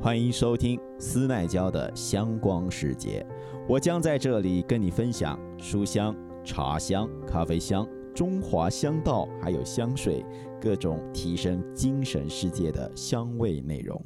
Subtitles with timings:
[0.00, 3.26] 欢迎收听斯奈娇的香光世界，
[3.68, 10.24] 我将在这里跟你分享书香、茶香、咖啡香、中华香道，还有香水
[10.58, 14.02] 各种提升精神世界的香味内容。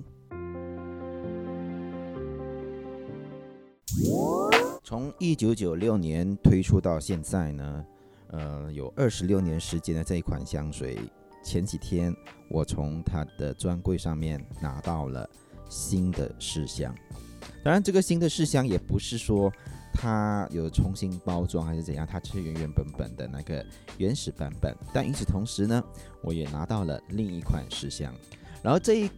[4.83, 7.87] 从一九九六年推出到现在呢，
[8.29, 10.99] 呃，有二十六年时间的这一款香水，
[11.45, 12.13] 前几天
[12.51, 15.31] 我从它的专柜上面拿到了。
[15.75, 16.95] 新的试香，
[17.65, 19.53] 当然这个新的试香也不是说
[19.93, 23.67] 它有重新包装还是怎样，它是原原本本的那个
[23.99, 24.73] 原始版本。
[24.93, 25.83] 但与此同时呢，
[26.23, 28.15] 我也拿到了另一款试香。
[28.63, 29.11] 然后这一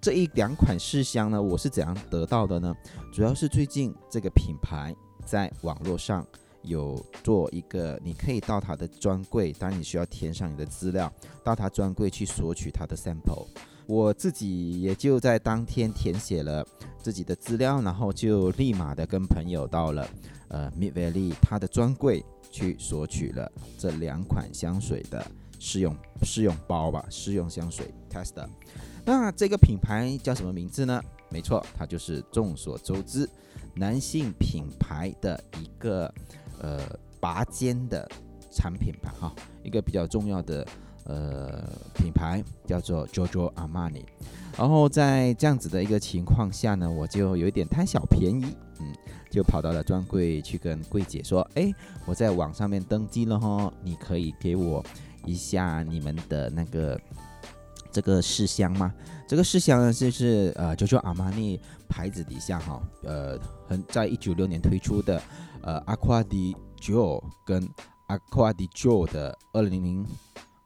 [0.00, 2.74] 这一两款试香呢，我是怎样得到的呢？
[3.12, 4.92] 主要是最近这个品牌
[5.24, 6.26] 在网络上
[6.62, 11.12] 有做一个，你可以到它的专柜，当然你需要填上你的资料，
[11.44, 13.46] 到它专柜去索取它的 sample。
[13.90, 16.64] 我自己也就在当天填写了
[17.02, 20.08] 自己的资料，然后就立马的跟朋友到了
[20.46, 25.26] 呃 Mid Valley 他的专柜去索取了这两款香水的
[25.58, 28.46] 试用试用包吧，试用香水 tester。
[29.04, 31.02] 那这个品牌叫什么名字呢？
[31.28, 33.28] 没错，它就是众所周知
[33.74, 36.14] 男性品牌的一个
[36.62, 36.80] 呃
[37.18, 38.08] 拔尖的
[38.52, 40.64] 产品吧，哈，一个比较重要的。
[41.04, 44.04] 呃，品牌叫做 JoJo Armani，
[44.56, 48.94] 然后在这样子的一个情况下呢，我就有一点贪小便宜，嗯，
[49.30, 51.72] 就跑到了专柜去跟柜姐说，哎，
[52.06, 54.84] 我在网上面登记了哈，你可以给我
[55.24, 57.00] 一下你们的那个
[57.90, 58.94] 这个试香吗？
[59.26, 65.20] 这个试香呢，就是呃 JoJo Armani 牌子底下哈，呃，很在一九六年推出的
[65.62, 67.68] 呃 Aqua di Gio 跟
[68.06, 70.06] Aqua di Gio 的二零零。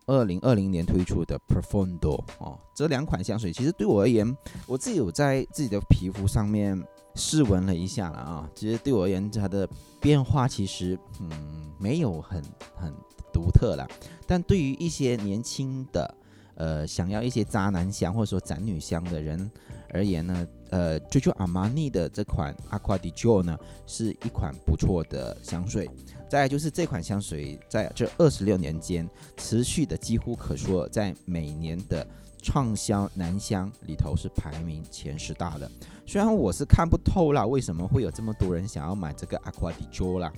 [0.07, 6.83] 二零二零年推出的 Profondo 哦，这两款香水其实对我而言，我自己有在自己的皮肤上面
[7.15, 8.51] 试闻了一下了啊。
[8.55, 9.69] 其实对我而言，它的
[10.01, 12.43] 变化其实嗯没有很
[12.75, 12.93] 很
[13.33, 13.89] 独特了。
[14.27, 16.15] 但对于一些年轻的
[16.57, 19.51] 呃想要一些渣男香或者说宅女香的人
[19.91, 23.57] 而言呢，呃，追求阿玛尼的这款 Aqua di Gio 呢
[23.87, 25.89] 是一款不错的香水。
[26.29, 32.05] 再就是这款香水在这二十六年间持续的几乎可说在每年的
[32.43, 35.71] 畅销男香里头是排名前十大的。
[36.05, 40.33] 虽然我是看不透啦为什么会有这么多人想要买这个 Aqua di Gio 啦，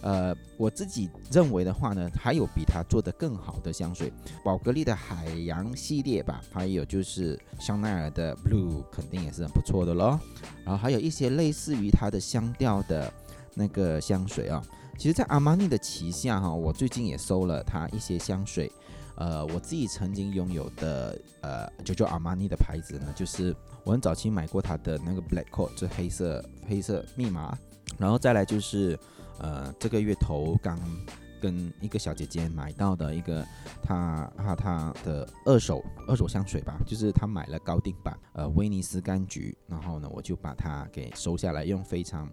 [0.00, 4.12] 呃，我自己认为的话呢，还有比它做的更好的香水，
[4.44, 10.20] 宝格丽的海洋系列吧，还有就是香奈儿的 Blue 肯定也是很不错的咯。
[10.64, 13.12] 然后还有一些类似于它的香调的
[13.54, 14.62] 那个香水啊。
[14.96, 18.70] 其实，在阿玛尼的旗下哈，我最近也收了它一些香水。
[19.16, 27.58] 呃，我自己曾经拥有的呃，就叫阿玛尼的牌子呢，就是我很早期买过它的那个 Black Code，就黑色黑色密码。
[27.96, 28.96] 然后再来就是
[29.38, 30.78] 呃，这个月头刚
[31.40, 33.46] 跟一个小姐姐买到的一个
[33.82, 42.28] 她她她的二手二手香水吧，就是她买了高定版呃威尼斯柑橘，然后呢，我就把它给收下来，用非常。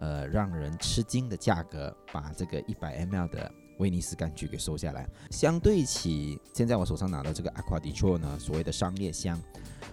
[0.00, 5.08] 呃，让人吃惊的价格，把这个一百 ml 的威尼斯柑橘给收下来。
[5.28, 9.36] 相对起现在我手上拿的这个 Aqua di Gio 呢，所谓的商业香，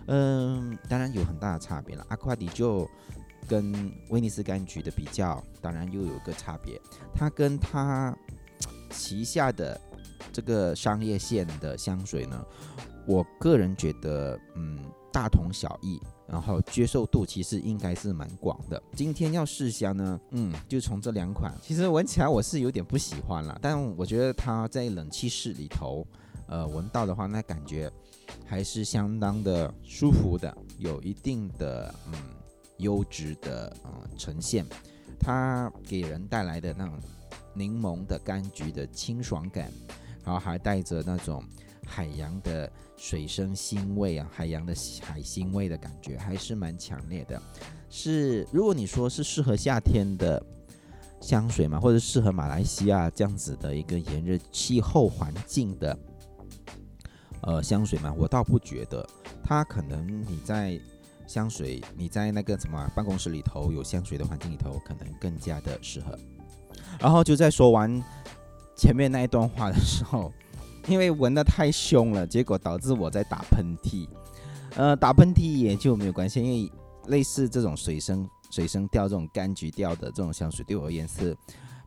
[0.05, 2.05] 嗯，当然有很大的差别了。
[2.11, 2.87] Aqua di Gio
[3.47, 6.79] 跟威尼斯柑橘的比较，当然又有个差别。
[7.13, 8.15] 它跟它
[8.89, 9.79] 旗下的
[10.33, 12.45] 这个商业线的香水呢，
[13.07, 14.79] 我个人觉得，嗯，
[15.11, 15.99] 大同小异。
[16.27, 18.81] 然后接受度其实应该是蛮广的。
[18.95, 26.03] 今天要试香呢，嗯，就从这两款，其实闻起来我是有点不喜欢了，但我觉得它在冷气室里头，
[26.47, 27.91] 呃，闻到的话，那感觉
[28.43, 32.13] 还是相当的舒服的，有一定的嗯
[32.77, 34.65] 优质的呃呈现，
[35.19, 36.99] 它给人带来的那种
[37.53, 39.71] 柠檬的柑橘的清爽感，
[40.23, 41.43] 然后还带着那种。
[41.87, 47.39] 海洋的水生腥味啊，海洋的海腥味的感觉还是蛮强烈的。
[47.91, 50.43] 是，如果你说是适合夏天的
[51.21, 55.95] 香水嘛，或者适合马来西亚这样子的一个炎热气候环境的
[57.41, 59.07] 呃香水嘛，我倒不觉得。
[59.43, 60.79] 它可能你在
[61.27, 66.17] 香水，你在那个什么办公室里头有香水的环境里头，可能更加的适合。
[66.99, 68.03] 然后就在说完
[68.75, 70.31] 前面那一段话的时候。
[70.87, 74.07] 因为闻得太凶了，结果导致我在打喷嚏。
[74.77, 76.71] 呃，打喷嚏也就没有关系，因为
[77.07, 81.35] 类似这种水生水生调、这种柑橘调的这种香水，对我而言是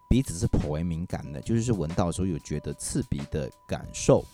[0.09, 4.25] 鼻子是颇为敏感的，就是闻到的时候有觉得刺鼻的感受。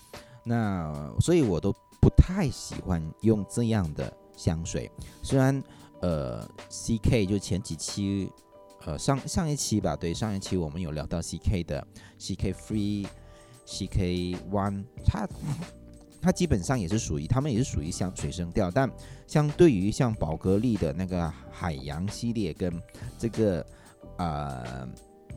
[0.43, 1.71] 那所以我都
[2.01, 4.91] 不太喜欢用这样的香水。
[5.23, 5.63] 虽然
[6.01, 8.31] 呃，CK 就前几期，
[8.85, 11.87] 呃上上一期吧，对上一期我们有聊到 CK 的
[12.19, 13.07] CK Free、
[13.67, 15.29] CK One，它
[16.21, 18.91] 它基本上也是属于，他们也是属于香水声调，但
[19.27, 22.83] 相对于像宝格丽的那个海洋系列跟
[23.19, 23.67] 这个
[24.19, 24.89] 呃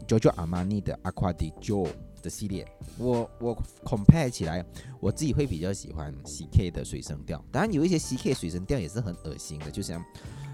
[0.08, 1.88] JoJo Armani 的 Aqua di Jo
[2.22, 2.68] 的系列，
[2.98, 4.66] 我我 compare 起来，
[5.00, 7.44] 我自己会比较喜欢 CK 的水生调。
[7.52, 10.04] 当然有一些 CK 水生调也是很恶心的，就像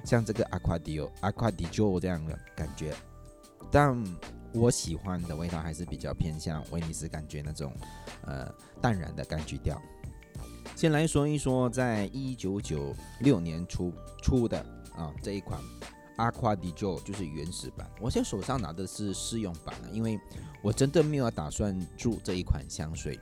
[0.06, 2.94] 像这个 Aqua di Aqua di Jo 这样的感觉，
[3.72, 4.04] 但
[4.54, 7.74] 我喜欢的味道还是比较偏向威尼斯感觉那种
[8.26, 9.82] 呃淡然的柑橘调。
[10.76, 14.60] 先来说一说，在一九九六年初出的
[14.96, 15.60] 啊这一款
[16.18, 17.90] Aqua di Jo 就是原始版。
[18.00, 20.20] 我现在手上拿的是试用版啊，因为
[20.62, 23.20] 我真的没有打算入这一款香水。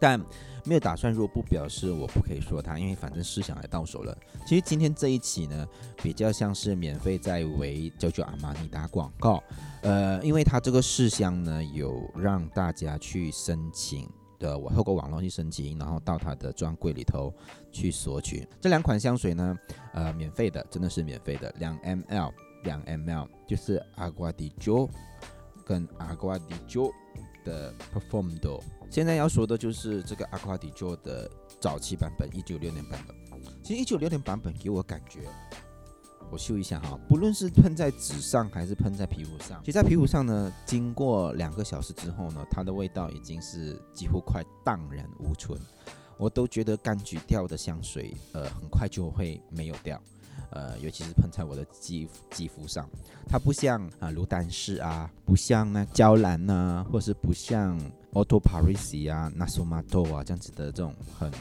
[0.00, 0.16] 但
[0.64, 4.16] 没有打算入，不表示我不可以说它，因为反正试想也到手了。
[4.46, 5.66] 其实今天这一期呢，
[6.00, 9.42] 比较像是免费在为 JoJo 阿玛尼打广告。
[9.82, 14.08] 呃，因为它这个试香呢，有让大家去申请。
[14.38, 17.32] 的，我透过网络去申请，然后到他的专柜里头
[17.70, 19.58] 去索取这两款香水呢，
[19.92, 22.32] 呃，免费的，真的是免费的，两 ml，
[22.64, 24.88] 两 ml，就是 Agua di Jo
[25.64, 26.92] 跟 Agua di Jo
[27.44, 28.60] 的 Performdo。
[28.90, 31.30] 现在要说的就是这个 Agua di Jo 的
[31.60, 33.16] 早期版本，一九六零版本。
[33.62, 35.20] 其实一九六零版本给我感觉。
[36.30, 45.58] 我秀一下哈，不论是喷在纸上还是喷在皮肤上，其实在皮肤上呢，经过两个小时之后呢，它的味道已经是几乎快荡然无存。
[46.18, 50.00] 我都觉得柑橘调的香水，呃，很快就会没有掉，
[50.50, 52.88] 呃，尤其是喷在我的肌肌肤上，
[53.28, 57.80] 它不像啊卢丹氏啊，不像那娇兰呐，或是不像
[58.12, 61.32] Autoparisi 啊、Nasumato 啊这样子的这种很。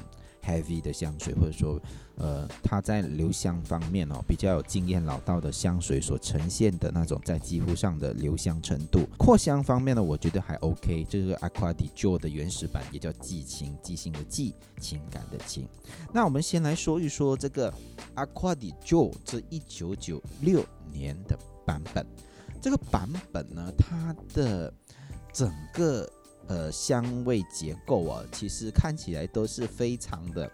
[0.47, 1.77] Heavy 的香水，或者说，
[2.15, 9.01] 呃，它在留香方面哦，比较有经验老道的香水所呈现的那种在肌肤上的留香程度。
[9.17, 11.05] 扩香方面呢，我觉得还 OK。
[11.09, 15.67] 这个 Aqua di Jo 的原始版也叫寄情，寄心的寄，情感的情。
[16.13, 17.73] 那我们先来说一说这个
[18.15, 22.05] Aqua di Jo 这一九九六年的版本。
[22.61, 24.73] 这个版本呢，它的
[25.33, 26.09] 整个。
[26.47, 30.51] 呃，香味结构啊，其实看起来都是非常的，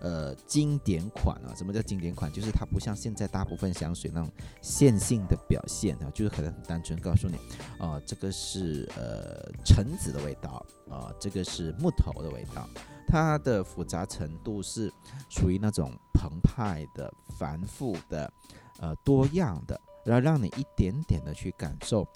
[0.00, 1.54] 呃，经典款啊。
[1.54, 2.32] 什么叫经典款？
[2.32, 4.30] 就是它不像现在大部分香水那种
[4.62, 7.36] 线性的表现啊，就是可能很单纯告诉你，
[7.78, 12.68] 啊，这个是呃橙子的味道啊，这个是木头的味道。
[13.06, 14.90] 它的复杂程度是
[15.28, 18.32] 属于那种澎湃的、繁复的、
[18.80, 22.08] 呃多样的，然后让你一点点的去感受。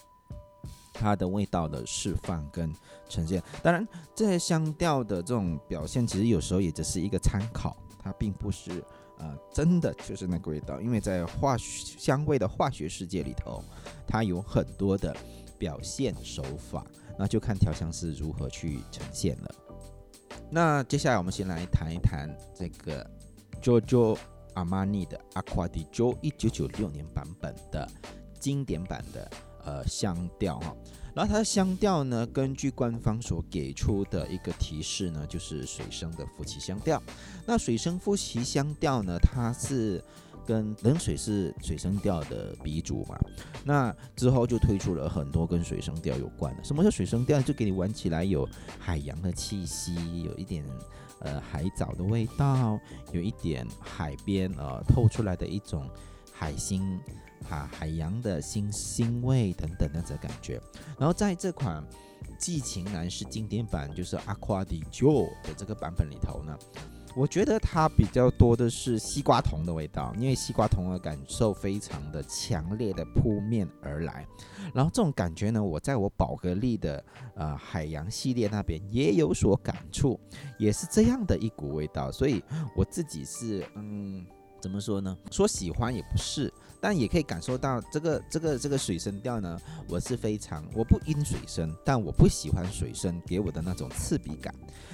[0.99, 2.73] 它的味道的释放跟
[3.07, 8.83] 呈现，当然这些香调的这种表现，其实有时候也只是一个参考，它并不是
[9.17, 13.63] 呃真的就是那个味道，因为在化学香味的化学世界里头，
[14.05, 15.15] 它有很多的
[15.57, 16.85] 表现手法，
[17.17, 19.55] 那就看调香师如何去呈现了。
[20.51, 23.09] 那接下来我们先来谈一谈这个
[23.61, 24.17] JoJo
[24.53, 27.89] Armani 的 Aqua di Jo 一九九六年版本的
[28.39, 29.31] 经典版的。
[29.69, 30.75] 呃，香调哈，
[31.13, 36.99] 然后它的香调呢，根据官方所给出的一个提示呢，就是水生的夫妻香调。
[37.45, 40.03] 那水生夫妻香调呢，它是
[40.43, 43.15] 跟冷水是水生调的鼻祖嘛。
[43.63, 46.63] 那之后就推出了很多跟水生调有关的。
[46.63, 47.39] 什么叫水生调？
[47.39, 48.49] 就给你闻起来有
[48.79, 50.65] 海洋的气息，有一点
[51.19, 52.79] 呃海藻的味道，
[53.11, 55.87] 有一点海边呃透出来的一种
[56.33, 56.99] 海星。
[57.47, 60.61] 哈，海洋的腥腥味等等那种感觉，
[60.97, 61.83] 然后在这款
[62.37, 66.57] 寄情男士经典版，就是 Aqua di Jo 的这个版本里头呢，
[67.15, 74.25] 我觉得它比较多的是西瓜酮的味道，因为西瓜酮的感受非常的强烈的扑面而来，
[74.73, 77.03] 然后这种感觉呢，我在我宝格丽的
[77.35, 80.19] 呃海洋系列那边也有所感触，
[80.57, 82.43] 也是这样的一股味道，所以
[82.75, 84.25] 我自己是嗯。
[84.61, 85.17] 怎么说呢？
[85.31, 89.59] 说喜欢也不是，但也可以感受到这个这个这个水声调呢。
[89.87, 94.53] 我是非常我不阴水声，但我不喜欢水声给我的那种刺鼻感。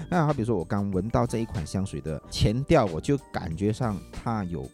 [0.10, 4.70] 那好比说我刚闻到这一款香水的前调，我就感觉上它有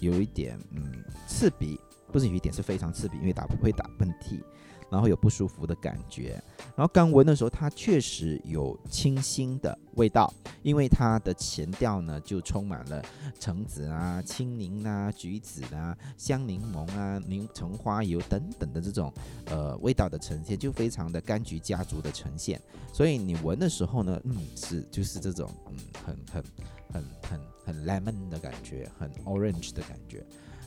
[0.00, 1.78] 有一点嗯刺鼻，
[2.12, 4.42] 不是有一点是非常刺鼻，因为打不会打喷嚏，
[4.90, 6.40] 然后有不舒服的感觉，
[6.76, 13.02] 然后刚闻的时候，它确实有清新的味道，因为它的前调呢就充满了
[13.40, 19.12] 橙子啊、青柠啊、橘子啊、香柠檬啊、柠橙花油等等的这种
[19.46, 22.60] 呃味道的呈现，就非常的柑橘家族的呈现。
[22.92, 26.44] 所以你闻的时候呢，嗯，是就是这种嗯很很
[26.92, 30.24] 很很很 lemon 的感觉，很 orange 的感觉。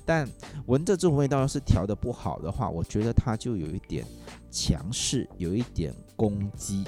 [0.07, 0.25] 但
[0.67, 4.05] 闻着这种味道，要是调的不好的话，我觉得它就有一点
[4.49, 6.85] 强势，有一点攻击，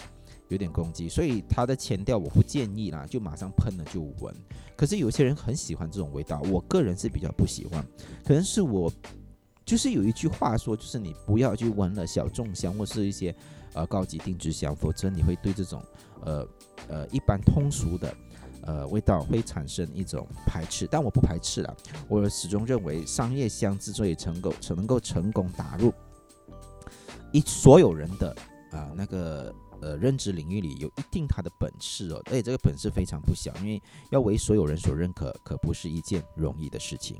[0.47, 1.09] 有点攻击。
[1.09, 4.33] 所以它的前调我不建议啦，就马上喷了就闻。
[4.77, 7.85] 可是有些人很喜欢这种味道，我个人是比较不喜欢。
[8.23, 8.89] 可能是我
[9.65, 13.35] 就是有一句话说，就是你不要去闻了小众香或是一些
[13.73, 15.83] 呃高级定制香，否则你会对这种
[16.23, 16.47] 呃
[16.87, 18.15] 呃一般通俗的。
[18.63, 21.75] 呃，味道会产生一种排斥，但我不排斥了。
[22.07, 25.93] 我始终认为，商业香之所以成功，能够成功打入
[27.31, 28.35] 一所有人的
[28.71, 32.21] 啊那个呃认知领域里，有一定它的本事哦。
[32.25, 37.19] 而且这个本事非常不小，因为要为所有人所认可，可不是一件容易的事情。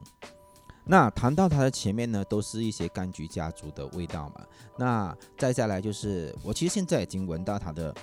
[0.85, 4.45] 那谈到它的前面呢，都是一些柑橘家族的味道嘛。
[4.77, 7.95] 那再下来就是，我其实现在已经闻到它的。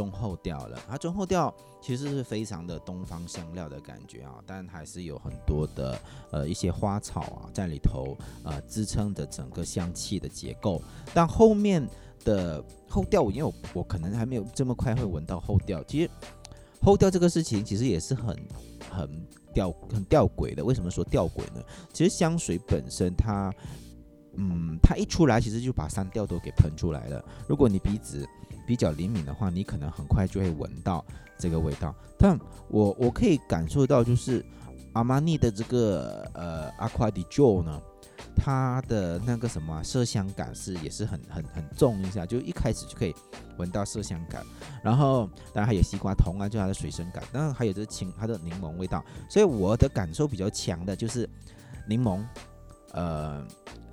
[0.00, 10.80] 中后调了，它中后调其实是非常的东方香料的感觉啊，但还是有很多的呃一些花草啊在里头呃支撑着整个香气的结构。
[11.12, 11.86] 但后面
[12.24, 15.84] 的后调，因为我我可能还没有这么快会闻到后调。
[15.84, 16.10] 其实
[16.80, 18.34] 后调这个事情其实也是很
[18.90, 20.64] 很吊很吊诡的。
[20.64, 21.62] 为什么说吊诡呢？
[21.92, 23.52] 其实香水本身它
[24.32, 27.22] 嗯它一出来其实就把三调都给喷出来了。
[27.46, 28.26] 如果你鼻子
[28.70, 31.04] 比较灵敏的话，你可能很快就会闻到
[31.36, 31.92] 这个味道。
[32.16, 34.46] 但我我可以感受到，就是
[34.92, 37.82] 阿玛尼的这个呃 Aqua di Jo 呢，
[38.36, 43.12] 它的那个什么麝香感是也是很很很重一下，就一开始就可以
[43.58, 44.46] 闻到麝香感。
[44.84, 49.04] 然后当然还有西瓜酮啊，就它的水生感，当然还有这青它的柠檬味道。
[49.28, 51.28] 所以我的感受比较强的就是
[51.88, 52.24] 柠檬，
[52.92, 53.44] 呃，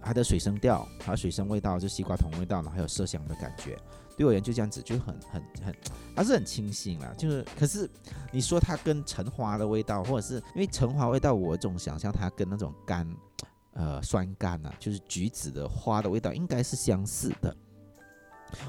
[0.04, 3.76] 它的水生调，它水生味道，就西瓜酮味道呢，还有麝香的感觉。
[4.18, 5.76] 对我而言就这样子，就很很很，
[6.16, 7.14] 还是很清新啦。
[7.16, 7.88] 就是，可是
[8.32, 13.08] 你说它跟橙花的味道，或者是因为橙花味道，我总想象它跟那种干，
[13.74, 17.56] 呃，酸柑啊，就是橘子的花的味道，应该是相似的。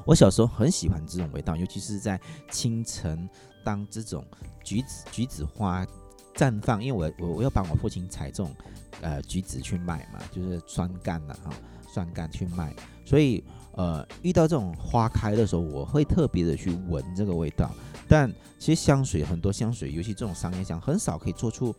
[0.04, 3.26] 我小时候很喜欢这种味道，尤其是在清晨，
[3.64, 4.26] 当这种
[4.62, 5.86] 橘子橘子花
[6.34, 8.54] 绽放，因为我我我要帮我父亲采这种
[9.00, 11.50] 呃橘子去卖嘛，就是酸柑的哈，
[11.98, 12.74] 酸柑去卖，
[13.04, 13.42] 所以。
[13.78, 17.70] 呃，遇到这种花开的时候，我会特别的去闻这个味道。
[18.08, 18.28] 但
[18.58, 21.72] 其实香水很多香水，尤其这种商业香，很少可以做出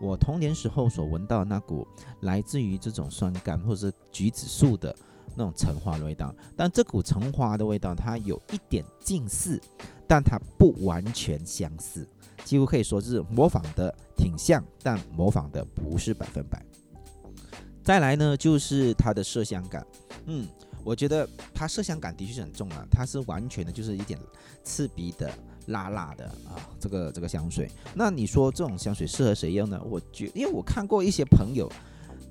[0.00, 1.84] 我童年时候所闻到的那股
[2.20, 4.94] 来自于这种酸柑或者是橘子树的
[5.34, 6.32] 那种橙花的味道。
[6.56, 9.60] 但这股橙花的味道，它有一点近似，
[10.06, 12.06] 但它不完全相似，
[12.44, 16.64] 几乎可以说是模仿的挺像，但模仿的不是百分百。
[17.82, 19.86] 再来呢，就是它的麝香感，
[20.26, 20.46] 嗯。
[20.84, 24.18] 我觉得它麝香感的确是很重啊，它是完全的就是一点
[24.64, 25.30] 刺鼻的
[25.66, 27.70] 辣辣的啊，这个这个香水。
[27.94, 29.80] 那你说这种香水适合谁用呢？
[29.84, 31.70] 我觉，因为我看过一些朋友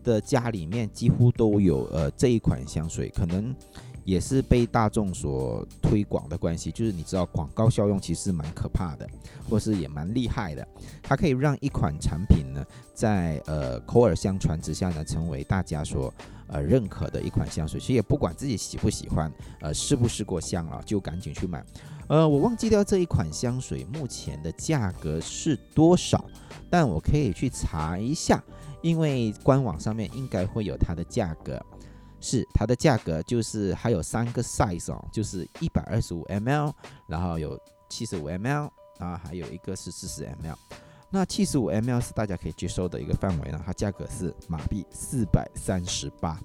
[0.03, 3.55] 的家里面几乎都有呃这一款香水，可能。
[4.03, 9.07] 也是被大众所推广的关系，就是你知道广告效用其实蛮可怕的，
[9.49, 10.67] 或是也蛮厉害的。
[11.01, 16.13] 它可以让一款产品呢，在呃口耳相传之下呢，成为大家所
[16.47, 17.79] 呃认可的一款香水。
[17.79, 21.63] 其实也不管自己喜不喜欢，呃试不试过香啊，就赶紧去买。
[22.07, 26.25] 呃，我忘记掉这一款香水目前的价格是多少，
[26.69, 28.43] 但我可以去查一下，
[28.81, 31.63] 因为官网上面应该会有它的价格。
[32.21, 36.71] 是它的价格，就是还有三个 size 哦，就是一百二十五 ml，
[37.07, 37.59] 然后有
[37.89, 40.55] 七十五 ml，然后还有一个是四十 ml。
[41.09, 46.39] 那七十五 ml 是大家可以接受的一个范围呢，它价格是马币四百三十八。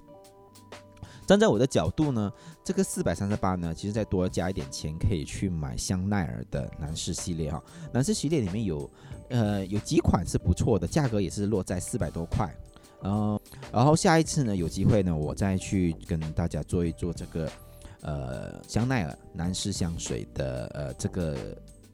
[1.25, 2.31] 站在我的角度呢，
[2.63, 7.61] 这个四百三十八呢，其实再多加一点钱，可以去买香奈儿的男士系列哈。
[7.93, 8.89] 男士系列里面有，
[9.29, 12.49] 呃，有几款是不错的，价格也是落在四百多块。
[13.01, 17.49] 然后，然后下一次呢，有机会呢，我再去跟大家做一做这个，
[18.01, 21.35] 呃，香奈儿男士香水的呃这个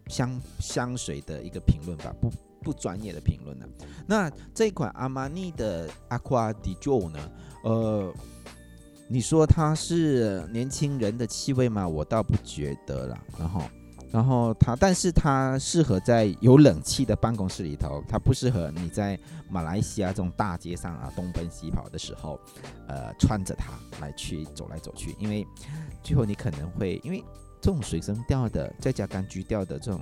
[0.08, 2.32] 香香水的一个评论吧，不
[2.62, 3.66] 不专业的评论呢。
[4.08, 7.20] 那这款阿玛尼的 Aqua di Jo 呢，
[7.64, 8.14] 呃，
[9.08, 11.88] 你说它是年轻人的气味吗？
[11.88, 13.24] 我倒不觉得啦。
[13.38, 13.62] 然后。
[14.14, 22.40] 然后它，但是它适合在有冷气的办公室里头，它不适合你在马来西亚这种大街上啊东奔西跑的时候，
[22.88, 25.44] 呃，穿着它来去走来走去，因为
[26.04, 27.24] 最后你可能会因为
[27.60, 30.02] 这种水生调的，再加柑橘调的这种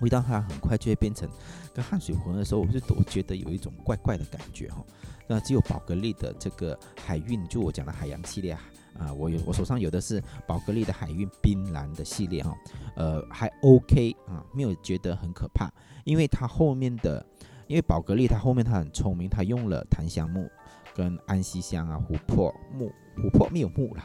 [0.00, 1.28] 味道，它很快就会变成
[1.74, 4.82] 跟汗水混合的时候，我就我觉得有一种怪怪的感觉哈。
[5.28, 8.62] 那只有宝格丽的这个海运，就我讲的海洋系列啊，
[8.98, 12.56] 啊我有我手上有的是宝格丽的海运冰蓝的系列哈，
[12.96, 15.70] 呃，还 OK 啊，没有觉得很可怕，
[16.04, 17.24] 因为它后面的，
[17.66, 20.48] 因为宝格丽它后面它很聪明，它用了檀香木
[20.94, 24.04] 跟安息香啊、琥珀木、琥珀没有木了，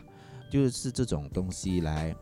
[0.49, 2.15] 就是这种东西来，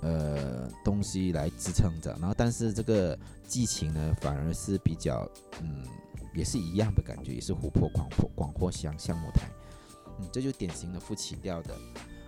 [0.00, 5.28] 呃，东西来支撑着，然后但是这个激情呢，反而是比较
[5.60, 5.82] 嗯。
[6.34, 9.50] 也是一样的感觉，也是琥珀广阔广阔香橡木台，
[10.30, 11.74] 这就典型的副起调的，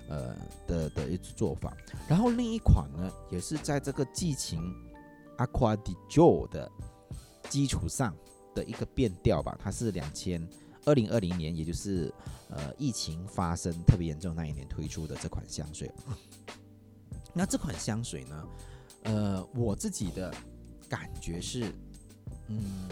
[0.09, 0.37] 呃
[0.67, 1.77] 的的一种做法。
[2.09, 4.61] 然后另一款呢，也是在这个激情
[5.39, 6.71] Aqua di Jo 的
[7.49, 8.17] 基础上
[8.55, 9.57] 的一个变调吧。
[9.63, 10.47] 它是两千
[10.85, 12.13] 二零二零年，也就是
[12.49, 15.91] 呃疫情发生特别严重那一年推出的这款香水。
[17.33, 18.49] 那这款香水呢，
[19.03, 20.35] 呃，我自己的
[20.89, 21.73] 感觉是，
[22.49, 22.89] 嗯。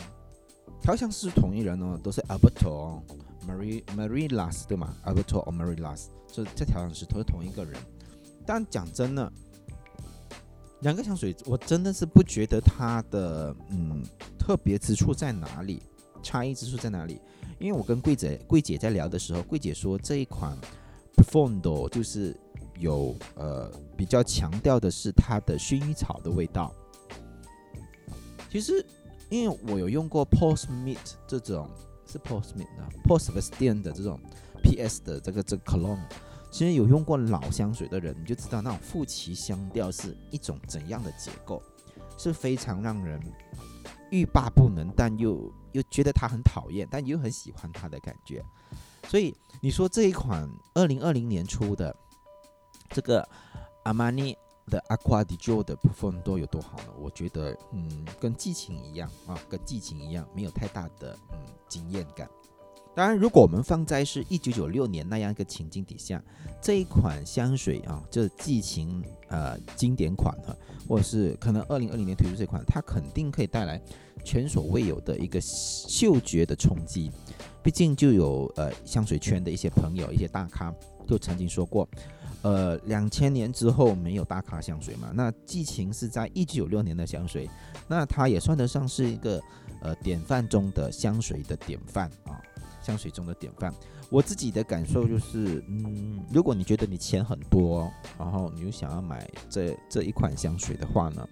[0.80, 3.00] 调香师同一人哦，都是 Alberto
[3.46, 7.80] Marie Marie Las 对吗？Alberto or Marie Las，这这调香师都是同一个人。
[8.46, 9.32] 但讲真的，
[10.80, 14.02] 两个香水我真的是不觉得它的嗯
[14.38, 15.82] 特别之处在哪里，
[16.22, 17.20] 差异之处在哪里？
[17.58, 20.56] 因为我跟柜姐柜姐在聊的时候，柜姐说这一款
[21.16, 22.36] Profondo 就是
[22.78, 26.72] 有呃比较强调的是它的薰衣草的味道。
[28.50, 28.84] 其实。
[29.30, 31.66] 因为我有用过 Post Meet 这种
[32.12, 34.20] 是 Post Meet 的，Postman 的这种
[34.62, 36.06] PS 的这个这个 Cologne，
[36.50, 41.62] 其实有用过老香水的人，你就知道那种负奇香调是一种怎样的结构，
[42.18, 43.18] 是非常让人
[44.10, 48.44] 欲罢不能，但又又觉得它很讨厌，但又很喜欢它的感觉。
[49.08, 51.96] 所以你说这一款二零二零年出的
[52.90, 53.26] 这个
[53.84, 54.36] Armani。
[54.70, 56.92] 的 Aqua di Jo 的部分都有多好呢？
[56.98, 61.38] 我觉得，嗯，跟激情一样啊，跟激情一样，没有太大的嗯
[61.68, 62.28] 惊艳感。
[62.94, 66.22] 当然，如果我们放在是一九九六年那样一个情境底下，
[66.60, 70.54] 这一款香水啊，这激情呃经典款哈，
[70.86, 73.80] 或者是可能二零二零年推出这款，它肯定可以带来
[74.24, 77.10] 前所未有的一个嗅觉的冲击。
[77.62, 80.74] 毕竟就有呃香水圈的一些朋友、一些大咖
[81.08, 81.88] 就曾经说过。
[82.42, 85.12] 呃，两千年之后没有大咖香水嘛？
[85.14, 87.48] 那激情是在一九九六年的香水，
[87.86, 89.40] 那它也算得上是一个
[89.80, 92.40] 呃典范中的香水的典范啊，
[92.82, 93.72] 香水中的典范。
[94.10, 101.26] 我自己的感受就是，嗯，如果你觉得你钱很多，然后你又想要买这这一款香水的话呢，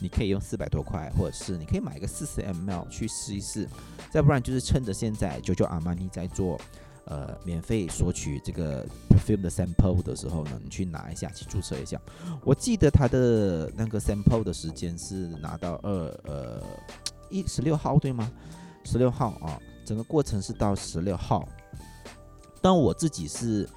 [0.00, 3.68] 你可以用四百多块，或者是你可以买个四十 ml 去试一试，
[4.10, 6.58] 再不然就是趁着现在九九阿玛尼在做。
[7.04, 12.00] 呃，免费索取这个 perfume 的 sample 的时候呢，你去拿一下，去注册一下。
[12.44, 15.90] 我记得他的那个 sample 的时间是拿到二
[16.24, 16.62] 呃
[17.28, 18.30] 一十六号对吗？
[18.84, 21.48] 十六号啊，整个过程是到十六号。
[22.60, 23.68] 但我自己是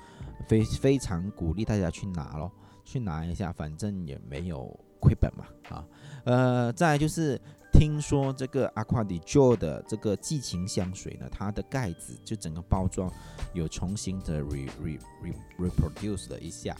[0.47, 2.51] 非非常鼓励大家去拿咯，
[2.83, 5.85] 去拿一下，反正也没有亏本嘛啊。
[6.25, 7.41] 呃，再就是。
[7.77, 13.11] 听说这个 Aqua DJO 的这个激情香水呢，它的盖子就整个包装
[13.53, 16.73] 有重新的 re re re reproduce 了一下，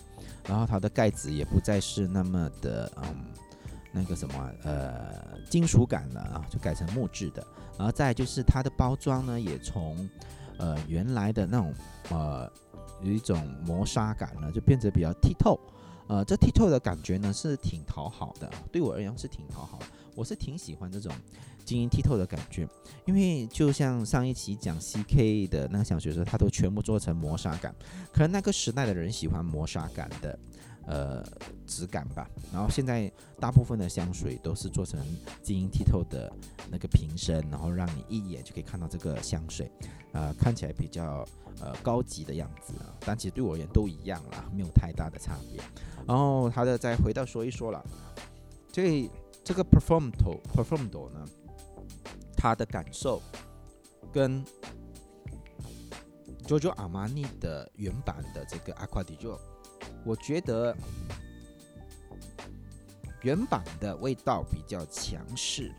[0.48, 3.26] 然后它的盖子也不再是那么的嗯
[3.92, 7.46] 那个什么呃金属感了啊，就改成木质的，
[7.78, 10.10] 然后再就是它的包装呢，也从
[10.58, 11.74] 呃原来的那种
[12.10, 12.50] 呃
[13.02, 15.60] 有一种磨砂感呢，就变得比较剔透，
[16.08, 19.86] 呃这剔透的感觉呢是挺讨好的，对我而言是挺讨好的。
[20.16, 21.12] 我是挺喜欢这种
[21.66, 22.68] 晶莹剔透的感觉，
[23.06, 27.76] 因为就像上一期讲 CK 的那个香水时候，它都全部做成磨砂感，
[28.14, 30.40] 可能那个时代的人喜欢磨砂感的
[30.86, 31.24] 呃
[31.68, 32.30] 质感吧。
[32.54, 35.00] 然后现在大部分的香水都是做成
[35.44, 36.32] 晶莹剔透的
[36.72, 39.70] 那个瓶身，然后让你一眼就可以看到这个香水，
[40.14, 41.28] 呃，看起来比较
[41.60, 42.94] 呃高级的样子啊。
[43.02, 45.60] 但其实对我而言都一样啦，没有太大的差别。
[46.08, 47.84] 然后他的再回到说一说了，
[48.72, 49.10] 这。
[49.46, 51.24] 这个 Performdo Performdo 呢，
[52.36, 53.22] 它的感受
[54.12, 54.44] 跟
[56.48, 59.38] JoJo Armani 的原版的这个 Aqua di Jo，
[60.04, 60.76] 我觉得
[63.22, 65.72] 原版的味道比较强势，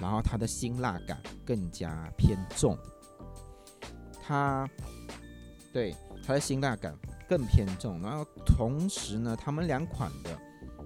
[0.00, 2.76] 然后它的辛辣感更加偏重。
[4.20, 4.68] 它
[5.72, 5.94] 对
[6.26, 6.98] 它的辛辣感
[7.28, 10.36] 更偏重，然后同时呢，他们两款的，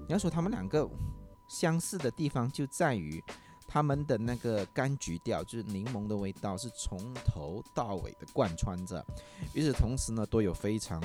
[0.06, 0.86] 你要说他们两个。
[1.48, 3.22] 相似的地方就在于，
[3.66, 9.04] 他们的那个柑橘调，就是柠檬的味道，是从头到尾的贯穿着。
[9.54, 11.02] 与此同时呢，都有非常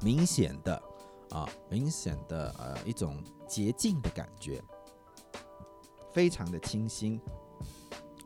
[0.00, 0.82] 明显的
[1.30, 4.62] 啊，明显的呃一种洁净的感觉，
[6.12, 7.20] 非常的清新。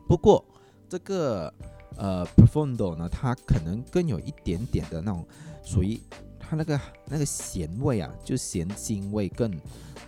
[0.07, 0.43] 不过
[0.87, 1.53] 这个
[1.97, 5.27] 呃 Profondo 呢，它可能更有一点点的那种
[5.63, 5.99] 属于
[6.49, 9.51] 它那个那个咸味啊，就咸腥味更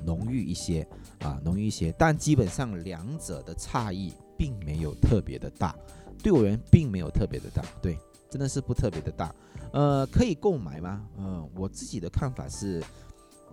[0.04, 0.88] 浓郁一些
[1.20, 1.94] 啊，浓郁一些。
[1.98, 5.76] 但基本上两者的差异并没有特别的大，
[6.24, 8.00] 对我而言并没有特别的大，对，
[8.30, 9.34] 真的是不特别的大。
[9.72, 11.06] 呃，可以购买吗？
[11.18, 12.82] 嗯，我自己的看法是，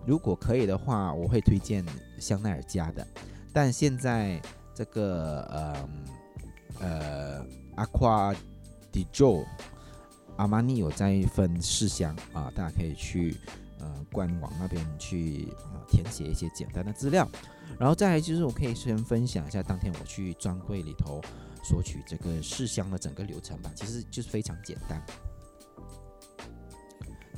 [0.05, 1.85] 如果可以的话，我会推荐
[2.19, 3.05] 香奈儿家的。
[3.53, 4.41] 但现在
[4.73, 5.89] 这个呃。
[6.81, 8.33] 呃，Aqua
[8.89, 9.43] di Jo，
[10.39, 13.35] 阿玛尼有在分试香啊，大家可以去
[13.77, 17.27] 呃官网那边去啊填写一些简单的资料，
[17.77, 21.21] 然后再来就是我可以先分享一下当天我去专柜里头
[21.61, 25.05] 索取这个试香的整个流程吧，其实就是非常简单，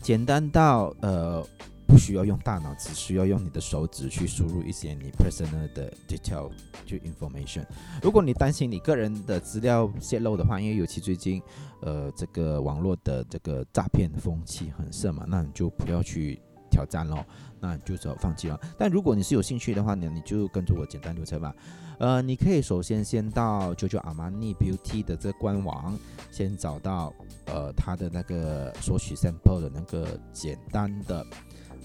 [0.01, 1.43] 简单到呃。
[1.91, 6.49] 不需要用大脑，只需要用你的手指去输入一些你 personal 的 detail
[6.85, 7.65] 就 information。
[8.01, 11.41] 如果你担心你个人的资料泄露的话，因为尤其最近，
[11.81, 17.25] 呃，这个网络的这个诈骗风气很盛嘛，那你就不要去挑战喽，
[17.59, 18.57] 那你就只好放弃了。
[18.77, 21.53] 但如果你是有兴趣的话呢，你就跟着我简单流程吧。
[21.99, 25.99] 呃，你可以首先先到九九阿玛尼 Beauty 的这官网，
[26.31, 27.13] 先找到
[27.47, 31.27] 呃它的那个索取 sample 的那个简单的。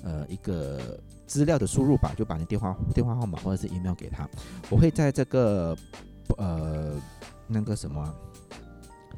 [0.02, 4.28] 呃，一个资料的输入吧，就把你电话电话号码或者是 email 给他，
[4.70, 5.76] 我会在这个
[6.36, 6.94] 呃
[7.48, 8.14] 那个什么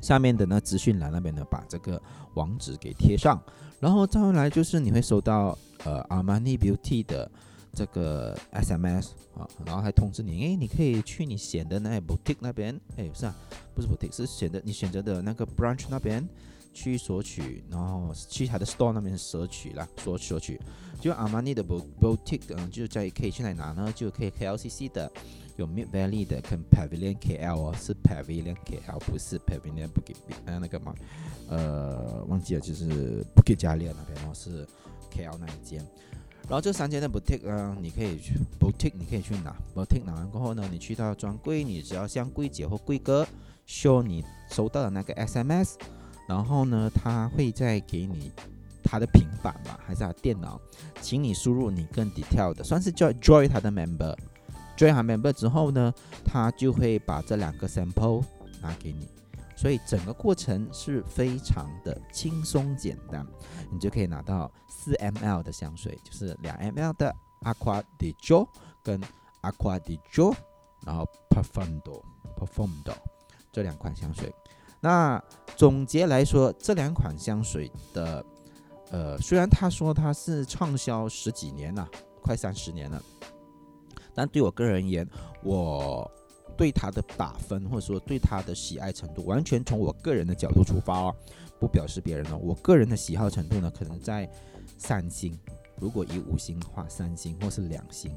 [0.00, 2.00] 下面的那资讯栏那边呢，把这个
[2.34, 3.40] 网址给贴上，
[3.80, 7.30] 然后再后来就是你会收到呃 Armani Beauty 的
[7.74, 13.34] 这个 SMS 啊，然后还通知你，哎，你可以去你选的那 boutique 那边，哎，是啊，
[13.74, 16.26] 不是 boutique，是选的你选择的那个 branch 那边。
[16.72, 20.60] 去索取，然后去他的 store 那边索取了，索索取。
[21.00, 23.92] 就阿玛尼的 boutique，嗯，就是在可以去哪拿呢？
[23.94, 25.10] 就可以 KLCC 的，
[25.56, 30.92] 有 Mid Valley 的，跟 Pavilion KL 哦，是 Pavilion KL，不是 Pavilion Bukit，哎那个嘛，
[31.48, 34.66] 呃，忘记了，就是 Bukit Jalil 那边然后，是
[35.12, 35.80] KL 那一间。
[36.48, 38.18] 然后这三间的 boutique 啊，你可以
[38.58, 43.24] boutique，你可以去拿 boutique，拿完过后呢，你去到专柜，你只要向柜姐或柜哥
[43.68, 45.74] show 你收到的那个 SMS。
[46.28, 48.30] 然后呢，他会再给你
[48.84, 50.60] 他的平板吧，还是他电脑，
[51.00, 55.92] 请你输入你更 detail 的，算是叫 join 他的 member，join 他 member 之后呢，
[56.24, 58.22] 他就会把这两个 sample
[58.60, 59.08] 拿给你，
[59.56, 63.26] 所以整个过程是非常的轻松简单，
[63.72, 68.46] 你就可以拿到四 ml 的香水，就是两 ml 的 Aqua di Jo
[68.82, 69.00] 跟
[69.40, 70.34] Aqua di Jo，
[70.84, 72.02] 然后 Profondo
[72.36, 72.94] Profondo
[73.50, 74.30] 这两款香水。
[74.80, 75.20] 那
[75.56, 78.24] 总结来说，这两款香水的，
[78.90, 81.88] 呃，虽然他说他是畅销十几年了，
[82.22, 83.02] 快三十年了，
[84.14, 85.04] 但对我个人而言，
[85.42, 86.08] 我
[86.56, 91.16] 对它的打分或者说对它的喜爱程度，完全从我个人的角度出发哦，
[91.58, 92.38] 不表示别人哦。
[92.40, 94.30] 我个人的喜好程度呢，可能在
[94.76, 95.36] 三星，
[95.80, 98.12] 如果以五星的话，三星或是两星，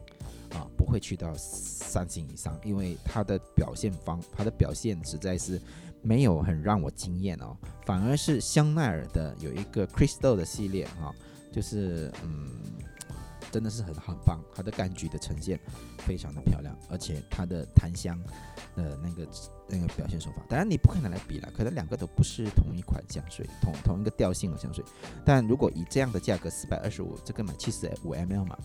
[0.51, 5.59] 啊，不会去到三星以上，因为它的表现方，它的表现实在是。
[6.01, 11.13] 没有很让我惊艳哦，反而是香奈儿的有一个 Crystal 的系列哈，
[11.51, 12.49] 就是嗯，
[13.51, 15.59] 真的是很很棒，它的柑橘的呈现
[15.99, 18.19] 非常的漂亮，而且它的檀香
[18.75, 19.27] 的那个
[19.67, 24.83] 那个表现手法，当然你不可能来比了，可能两个都不是同一款香水，同同一个调性的香水，
[25.23, 28.57] 但如果以这样的价格四百二十五，这个买七十五 ml 嘛，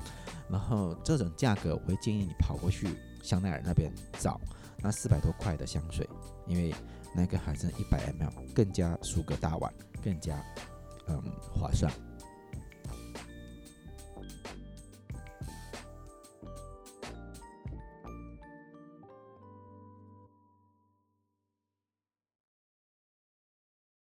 [0.48, 2.88] 然后这种价格，我会建议你跑过去
[3.22, 4.40] 香奈儿那边找
[4.78, 6.08] 那四百多块的香水，
[6.46, 6.74] 因为。
[7.16, 9.72] 那个还剩一百 ml，更加数个大碗，
[10.04, 10.44] 更加
[11.08, 11.22] 嗯
[11.54, 11.90] 划算。